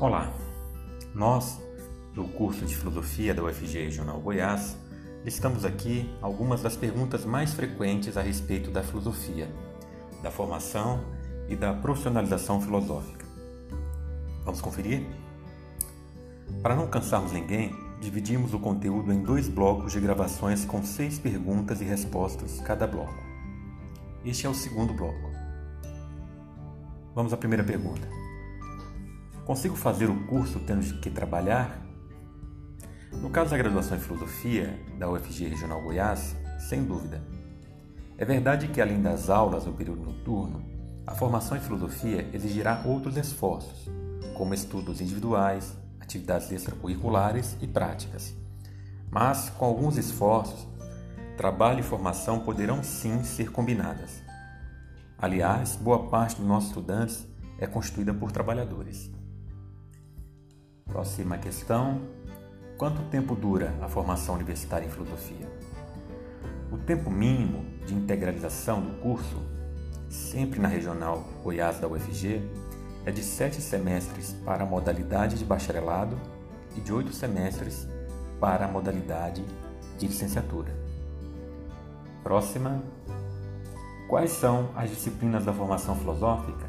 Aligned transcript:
Olá, 0.00 0.32
nós, 1.12 1.60
do 2.14 2.22
curso 2.22 2.64
de 2.64 2.76
Filosofia 2.76 3.34
da 3.34 3.42
UFG 3.42 3.82
Regional 3.86 4.20
Goiás, 4.20 4.76
listamos 5.24 5.64
aqui 5.64 6.08
algumas 6.22 6.62
das 6.62 6.76
perguntas 6.76 7.24
mais 7.24 7.52
frequentes 7.52 8.16
a 8.16 8.22
respeito 8.22 8.70
da 8.70 8.80
filosofia, 8.84 9.52
da 10.22 10.30
formação 10.30 11.02
e 11.48 11.56
da 11.56 11.74
profissionalização 11.74 12.60
filosófica. 12.60 13.26
Vamos 14.44 14.60
conferir? 14.60 15.04
Para 16.62 16.76
não 16.76 16.86
cansarmos 16.86 17.32
ninguém, 17.32 17.74
dividimos 18.00 18.54
o 18.54 18.60
conteúdo 18.60 19.12
em 19.12 19.20
dois 19.20 19.48
blocos 19.48 19.94
de 19.94 19.98
gravações 19.98 20.64
com 20.64 20.80
seis 20.80 21.18
perguntas 21.18 21.80
e 21.80 21.84
respostas 21.84 22.60
cada 22.60 22.86
bloco. 22.86 23.18
Este 24.24 24.46
é 24.46 24.48
o 24.48 24.54
segundo 24.54 24.94
bloco. 24.94 25.28
Vamos 27.16 27.32
à 27.32 27.36
primeira 27.36 27.64
pergunta. 27.64 28.27
Consigo 29.48 29.76
fazer 29.76 30.10
o 30.10 30.26
curso 30.26 30.60
tendo 30.60 30.84
que 31.00 31.08
trabalhar? 31.08 31.80
No 33.10 33.30
caso 33.30 33.52
da 33.52 33.56
graduação 33.56 33.96
em 33.96 34.00
Filosofia 34.00 34.78
da 34.98 35.08
UFG 35.08 35.48
Regional 35.48 35.80
Goiás, 35.80 36.36
sem 36.58 36.84
dúvida. 36.84 37.22
É 38.18 38.26
verdade 38.26 38.68
que, 38.68 38.78
além 38.78 39.00
das 39.00 39.30
aulas 39.30 39.64
no 39.64 39.72
período 39.72 40.02
noturno, 40.02 40.62
a 41.06 41.14
formação 41.14 41.56
em 41.56 41.62
Filosofia 41.62 42.28
exigirá 42.30 42.82
outros 42.84 43.16
esforços, 43.16 43.90
como 44.36 44.52
estudos 44.52 45.00
individuais, 45.00 45.74
atividades 45.98 46.52
extracurriculares 46.52 47.56
e 47.62 47.66
práticas. 47.66 48.36
Mas, 49.10 49.48
com 49.48 49.64
alguns 49.64 49.96
esforços, 49.96 50.68
trabalho 51.38 51.80
e 51.80 51.82
formação 51.82 52.40
poderão 52.40 52.82
sim 52.82 53.24
ser 53.24 53.50
combinadas. 53.50 54.22
Aliás, 55.16 55.74
boa 55.74 56.06
parte 56.10 56.36
dos 56.36 56.46
nossos 56.46 56.68
estudantes 56.68 57.26
é 57.58 57.66
constituída 57.66 58.12
por 58.12 58.30
trabalhadores. 58.30 59.16
Próxima 60.88 61.36
questão. 61.36 62.00
Quanto 62.78 63.02
tempo 63.10 63.36
dura 63.36 63.74
a 63.82 63.88
formação 63.88 64.34
universitária 64.34 64.86
em 64.86 64.90
filosofia? 64.90 65.46
O 66.72 66.78
tempo 66.78 67.10
mínimo 67.10 67.64
de 67.86 67.94
integralização 67.94 68.80
do 68.80 68.92
curso, 69.02 69.36
sempre 70.08 70.58
na 70.58 70.66
regional 70.66 71.28
Goiás 71.42 71.78
da 71.78 71.86
UFG, 71.86 72.40
é 73.04 73.12
de 73.12 73.22
sete 73.22 73.60
semestres 73.60 74.32
para 74.44 74.62
a 74.62 74.66
modalidade 74.66 75.38
de 75.38 75.44
bacharelado 75.44 76.18
e 76.74 76.80
de 76.80 76.92
oito 76.92 77.12
semestres 77.12 77.86
para 78.40 78.64
a 78.64 78.68
modalidade 78.68 79.44
de 79.98 80.06
licenciatura. 80.06 80.74
Próxima. 82.22 82.82
Quais 84.08 84.30
são 84.30 84.70
as 84.74 84.88
disciplinas 84.88 85.44
da 85.44 85.52
formação 85.52 85.94
filosófica? 85.94 86.66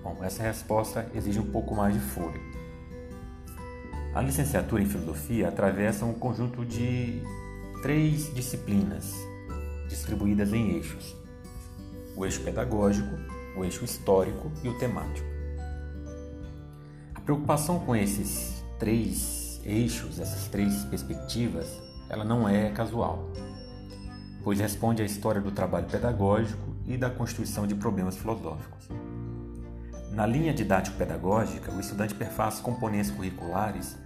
Bom, 0.00 0.18
essa 0.22 0.44
resposta 0.44 1.10
exige 1.12 1.40
um 1.40 1.50
pouco 1.50 1.74
mais 1.74 1.92
de 1.92 2.00
fôlego. 2.00 2.51
A 4.14 4.20
licenciatura 4.20 4.82
em 4.82 4.86
filosofia 4.86 5.48
atravessa 5.48 6.04
um 6.04 6.12
conjunto 6.12 6.66
de 6.66 7.22
três 7.80 8.32
disciplinas 8.34 9.14
distribuídas 9.88 10.52
em 10.52 10.72
eixos: 10.72 11.16
o 12.14 12.26
eixo 12.26 12.42
pedagógico, 12.42 13.16
o 13.56 13.64
eixo 13.64 13.86
histórico 13.86 14.52
e 14.62 14.68
o 14.68 14.76
temático. 14.78 15.26
A 17.14 17.20
preocupação 17.20 17.78
com 17.80 17.96
esses 17.96 18.62
três 18.78 19.62
eixos, 19.64 20.20
essas 20.20 20.46
três 20.48 20.84
perspectivas, 20.84 21.80
ela 22.10 22.24
não 22.24 22.46
é 22.46 22.70
casual, 22.70 23.30
pois 24.44 24.60
responde 24.60 25.00
à 25.00 25.06
história 25.06 25.40
do 25.40 25.52
trabalho 25.52 25.86
pedagógico 25.86 26.76
e 26.86 26.98
da 26.98 27.08
constituição 27.08 27.66
de 27.66 27.74
problemas 27.74 28.18
filosóficos. 28.18 28.88
Na 30.12 30.26
linha 30.26 30.52
didático-pedagógica, 30.52 31.72
o 31.72 31.80
estudante 31.80 32.14
perfaz 32.14 32.60
componentes 32.60 33.10
curriculares 33.10 33.96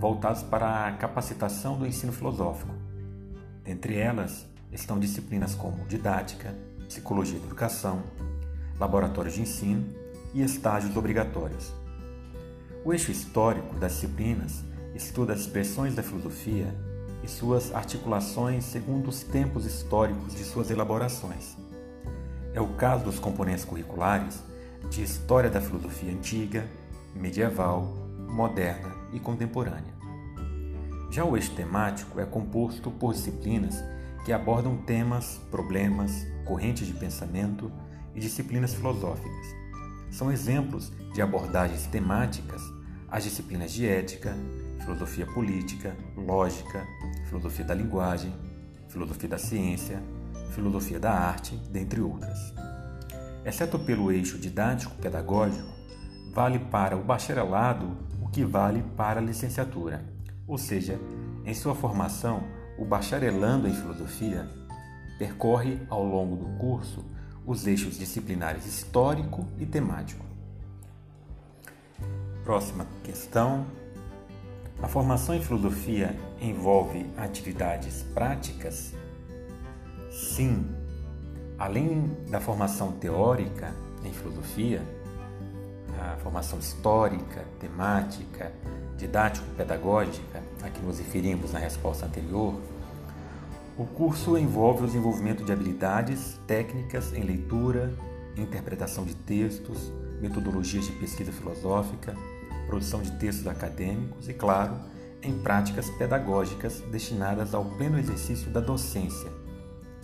voltados 0.00 0.42
para 0.42 0.86
a 0.86 0.92
capacitação 0.92 1.78
do 1.78 1.86
ensino 1.86 2.10
filosófico. 2.10 2.72
Entre 3.66 3.96
elas 3.98 4.46
estão 4.72 4.98
disciplinas 4.98 5.54
como 5.54 5.84
didática, 5.84 6.54
psicologia 6.88 7.38
da 7.38 7.44
educação, 7.44 8.02
laboratórios 8.80 9.34
de 9.34 9.42
ensino 9.42 9.84
e 10.32 10.42
estágios 10.42 10.96
obrigatórios. 10.96 11.70
O 12.82 12.90
eixo 12.90 13.12
histórico 13.12 13.74
das 13.74 13.92
disciplinas 13.92 14.64
estuda 14.94 15.34
as 15.34 15.40
expressões 15.40 15.94
da 15.94 16.02
filosofia 16.02 16.74
e 17.22 17.28
suas 17.28 17.74
articulações 17.74 18.64
segundo 18.64 19.08
os 19.08 19.22
tempos 19.22 19.66
históricos 19.66 20.34
de 20.34 20.44
suas 20.44 20.70
elaborações. 20.70 21.58
É 22.54 22.60
o 22.60 22.68
caso 22.68 23.04
dos 23.04 23.18
componentes 23.18 23.66
curriculares 23.66 24.42
de 24.90 25.02
História 25.02 25.50
da 25.50 25.60
Filosofia 25.60 26.12
Antiga, 26.12 26.68
Medieval, 27.14 27.84
Moderna 28.28 28.94
e 29.12 29.20
Contemporânea. 29.20 29.92
Já 31.10 31.24
o 31.24 31.36
eixo 31.36 31.54
temático 31.54 32.20
é 32.20 32.24
composto 32.24 32.90
por 32.90 33.12
disciplinas 33.12 33.82
que 34.24 34.32
abordam 34.32 34.76
temas, 34.78 35.40
problemas, 35.50 36.26
correntes 36.44 36.86
de 36.86 36.94
pensamento 36.94 37.70
e 38.14 38.20
disciplinas 38.20 38.74
filosóficas. 38.74 39.46
São 40.10 40.30
exemplos 40.30 40.92
de 41.12 41.20
abordagens 41.20 41.86
temáticas 41.86 42.62
as 43.12 43.24
disciplinas 43.24 43.70
de 43.70 43.86
ética, 43.86 44.34
filosofia 44.80 45.26
política, 45.26 45.94
lógica, 46.16 46.86
filosofia 47.26 47.66
da 47.66 47.74
linguagem, 47.74 48.34
filosofia 48.88 49.28
da 49.28 49.38
ciência, 49.38 50.02
filosofia 50.54 50.98
da 50.98 51.12
arte, 51.12 51.54
dentre 51.70 52.00
outras. 52.00 52.54
Exceto 53.44 53.78
pelo 53.78 54.12
eixo 54.12 54.38
didático-pedagógico, 54.38 55.68
vale 56.32 56.58
para 56.58 56.96
o 56.96 57.02
bacharelado 57.02 57.96
o 58.20 58.28
que 58.28 58.44
vale 58.44 58.82
para 58.96 59.20
a 59.20 59.22
licenciatura. 59.22 60.04
Ou 60.46 60.56
seja, 60.56 60.98
em 61.44 61.54
sua 61.54 61.74
formação, 61.74 62.44
o 62.78 62.84
bacharelando 62.84 63.68
em 63.68 63.74
filosofia 63.74 64.48
percorre 65.18 65.78
ao 65.88 66.04
longo 66.04 66.36
do 66.36 66.58
curso 66.58 67.04
os 67.44 67.66
eixos 67.66 67.98
disciplinares 67.98 68.66
histórico 68.66 69.46
e 69.58 69.66
temático. 69.66 70.24
Próxima 72.44 72.86
questão. 73.04 73.66
A 74.82 74.88
formação 74.88 75.34
em 75.34 75.40
filosofia 75.40 76.16
envolve 76.40 77.06
atividades 77.16 78.02
práticas? 78.14 78.94
Sim, 80.10 80.66
Além 81.58 82.10
da 82.28 82.40
formação 82.40 82.92
teórica 82.92 83.72
em 84.04 84.12
filosofia, 84.12 84.82
a 86.00 86.16
formação 86.16 86.58
histórica, 86.58 87.44
temática, 87.60 88.52
didático-pedagógica, 88.96 90.42
a 90.62 90.68
que 90.68 90.80
nos 90.80 90.98
referimos 90.98 91.52
na 91.52 91.58
resposta 91.58 92.06
anterior, 92.06 92.60
o 93.76 93.86
curso 93.86 94.36
envolve 94.36 94.84
o 94.84 94.86
desenvolvimento 94.86 95.44
de 95.44 95.52
habilidades 95.52 96.38
técnicas 96.46 97.12
em 97.12 97.22
leitura, 97.22 97.92
interpretação 98.36 99.04
de 99.04 99.14
textos, 99.14 99.92
metodologias 100.20 100.86
de 100.86 100.92
pesquisa 100.92 101.32
filosófica, 101.32 102.14
produção 102.66 103.02
de 103.02 103.10
textos 103.12 103.46
acadêmicos 103.46 104.28
e, 104.28 104.34
claro, 104.34 104.76
em 105.22 105.38
práticas 105.38 105.88
pedagógicas 105.90 106.80
destinadas 106.90 107.54
ao 107.54 107.64
pleno 107.64 107.98
exercício 107.98 108.50
da 108.50 108.60
docência 108.60 109.41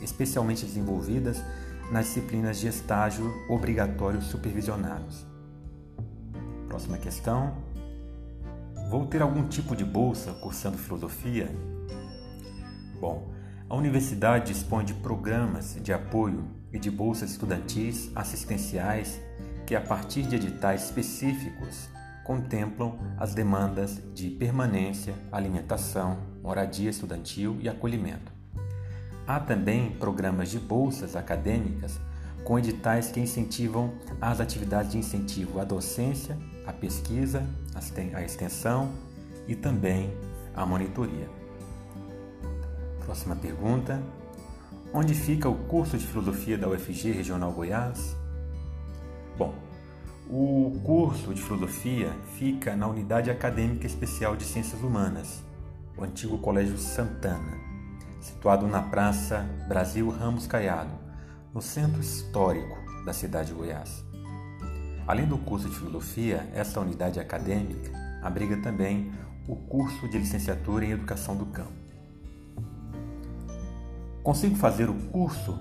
especialmente 0.00 0.64
desenvolvidas 0.64 1.42
nas 1.90 2.06
disciplinas 2.06 2.58
de 2.58 2.68
estágio 2.68 3.32
obrigatórios 3.48 4.26
supervisionados. 4.26 5.26
Próxima 6.66 6.98
questão. 6.98 7.56
Vou 8.90 9.06
ter 9.06 9.22
algum 9.22 9.46
tipo 9.48 9.76
de 9.76 9.84
bolsa 9.84 10.32
cursando 10.34 10.78
filosofia? 10.78 11.50
Bom, 13.00 13.30
a 13.68 13.74
universidade 13.74 14.52
dispõe 14.52 14.84
de 14.84 14.94
programas 14.94 15.76
de 15.82 15.92
apoio 15.92 16.44
e 16.72 16.78
de 16.78 16.90
bolsas 16.90 17.30
estudantis 17.30 18.10
assistenciais 18.14 19.20
que, 19.66 19.74
a 19.74 19.80
partir 19.80 20.22
de 20.22 20.36
editais 20.36 20.84
específicos, 20.84 21.88
contemplam 22.24 22.98
as 23.18 23.34
demandas 23.34 24.00
de 24.14 24.30
permanência, 24.30 25.14
alimentação, 25.30 26.18
moradia 26.42 26.90
estudantil 26.90 27.56
e 27.60 27.68
acolhimento. 27.68 28.37
Há 29.28 29.38
também 29.38 29.90
programas 29.90 30.48
de 30.48 30.58
bolsas 30.58 31.14
acadêmicas 31.14 32.00
com 32.44 32.58
editais 32.58 33.12
que 33.12 33.20
incentivam 33.20 33.92
as 34.22 34.40
atividades 34.40 34.92
de 34.92 34.96
incentivo 34.96 35.60
à 35.60 35.64
docência, 35.64 36.34
à 36.66 36.72
pesquisa, 36.72 37.46
à 38.14 38.22
extensão 38.22 38.90
e 39.46 39.54
também 39.54 40.10
à 40.56 40.64
monitoria. 40.64 41.28
Próxima 43.04 43.36
pergunta. 43.36 44.02
Onde 44.94 45.12
fica 45.12 45.46
o 45.46 45.54
curso 45.54 45.98
de 45.98 46.06
filosofia 46.06 46.56
da 46.56 46.66
UFG 46.66 47.12
Regional 47.12 47.52
Goiás? 47.52 48.16
Bom, 49.36 49.52
o 50.30 50.80
curso 50.82 51.34
de 51.34 51.42
filosofia 51.42 52.16
fica 52.38 52.74
na 52.74 52.86
Unidade 52.86 53.30
Acadêmica 53.30 53.86
Especial 53.86 54.34
de 54.34 54.46
Ciências 54.46 54.80
Humanas, 54.80 55.44
o 55.98 56.02
antigo 56.02 56.38
Colégio 56.38 56.78
Santana, 56.78 57.67
situado 58.20 58.66
na 58.66 58.82
Praça 58.82 59.46
Brasil 59.68 60.08
Ramos 60.10 60.46
Caiado, 60.46 60.92
no 61.54 61.62
centro 61.62 62.00
histórico 62.00 62.76
da 63.04 63.12
cidade 63.12 63.48
de 63.48 63.54
Goiás. 63.54 64.04
Além 65.06 65.26
do 65.26 65.38
curso 65.38 65.68
de 65.68 65.76
filosofia, 65.76 66.48
essa 66.52 66.80
unidade 66.80 67.18
acadêmica 67.18 67.90
abriga 68.22 68.56
também 68.58 69.12
o 69.46 69.56
curso 69.56 70.06
de 70.08 70.18
licenciatura 70.18 70.84
em 70.84 70.90
educação 70.90 71.36
do 71.36 71.46
campo. 71.46 71.72
Consigo 74.22 74.56
fazer 74.56 74.90
o 74.90 74.94
curso 74.94 75.58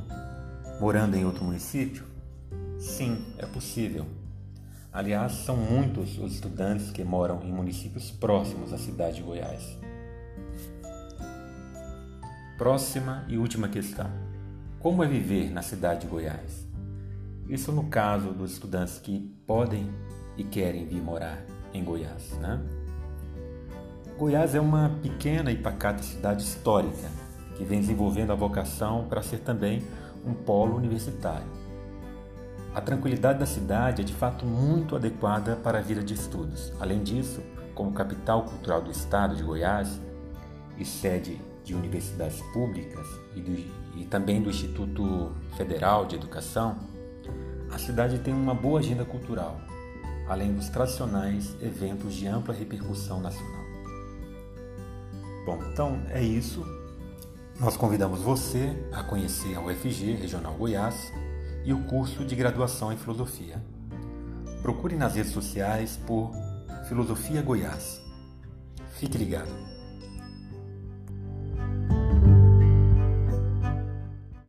morando 0.81 1.15
em 1.15 1.24
outro 1.24 1.45
município? 1.45 2.04
Sim, 2.77 3.25
é 3.38 3.45
possível. 3.45 4.06
Aliás, 4.92 5.31
são 5.31 5.56
muitos 5.56 6.18
os 6.18 6.33
estudantes 6.33 6.92
que 6.92 7.04
moram 7.04 7.42
em 7.44 7.51
municípios 7.51 8.12
próximos 8.12 8.74
à 8.74 8.77
cidade 8.77 9.18
de 9.18 9.24
Goiás. 9.24 9.77
Próxima 12.57 13.24
e 13.27 13.38
última 13.38 13.68
questão: 13.68 14.09
Como 14.80 15.04
é 15.04 15.07
viver 15.07 15.51
na 15.51 15.62
cidade 15.62 16.01
de 16.01 16.07
Goiás? 16.07 16.68
Isso 17.48 17.71
no 17.71 17.83
caso 17.83 18.31
dos 18.31 18.54
estudantes 18.54 18.98
que 18.98 19.31
podem 19.45 19.94
e 20.36 20.44
querem 20.44 20.88
vir 20.88 21.00
morar 21.00 21.39
em 21.71 21.83
Goiás. 21.83 22.31
Né? 22.39 22.59
Goiás 24.18 24.56
é 24.56 24.59
uma 24.59 24.89
pequena 25.04 25.51
e 25.51 25.56
pacata 25.56 26.01
cidade 26.01 26.42
histórica 26.42 27.07
que 27.56 27.63
vem 27.63 27.80
desenvolvendo 27.80 28.31
a 28.31 28.36
vocação 28.36 29.06
para 29.07 29.21
ser 29.21 29.42
também 29.42 29.83
um 30.25 30.33
polo 30.33 30.75
universitário. 30.75 31.48
A 32.74 32.81
tranquilidade 32.81 33.38
da 33.38 33.45
cidade 33.45 34.01
é 34.01 34.06
de 34.06 34.13
fato 34.13 34.48
muito 34.48 34.95
adequada 34.95 35.56
para 35.57 35.77
a 35.77 35.81
vida 35.81 36.01
de 36.01 36.15
estudos. 36.15 36.74
Além 36.80 37.04
disso, 37.04 37.39
como 37.75 37.92
capital 37.92 38.45
cultural 38.45 38.81
do 38.81 38.89
estado 38.89 39.36
de 39.36 39.44
Goiás 39.44 40.01
e 40.75 40.83
sede 40.83 41.39
de 41.68 41.75
universidades 41.75 42.42
públicas 42.54 43.06
e, 43.36 43.42
do, 43.42 43.52
e 44.00 44.06
também 44.06 44.42
do 44.42 44.50
Instituto 44.50 45.34
Federal 45.58 46.06
de 46.06 46.16
Educação, 46.16 46.78
a 47.69 47.78
cidade 47.78 48.19
tem 48.19 48.34
uma 48.34 48.56
boa 48.56 48.80
agenda 48.80 49.04
cultural, 49.04 49.60
além 50.30 50.54
dos 50.54 50.69
tradicionais 50.69 51.58
eventos 51.62 52.14
de 52.16 52.25
ampla 52.25 52.54
repercussão 52.54 53.19
nacional. 53.19 53.66
Bom, 55.46 55.60
então 55.74 56.02
é 56.10 56.24
isso. 56.24 56.66
Nós 57.60 57.75
convidamos 57.75 58.22
você 58.22 58.74
a 58.94 59.04
conhecer 59.04 59.54
a 59.56 59.62
UFG 59.62 60.14
Regional 60.14 60.54
Goiás 60.54 61.12
e 61.66 61.74
o 61.74 61.84
curso 61.84 62.24
de 62.24 62.34
graduação 62.34 62.94
em 62.94 62.98
filosofia. 62.98 63.62
Procure 64.62 64.96
nas 64.96 65.16
redes 65.16 65.34
sociais 65.34 66.00
por 66.08 66.31
Filosofia 66.88 67.42
Goiás. 67.42 68.02
Fique 68.94 69.18
ligado. 69.18 69.76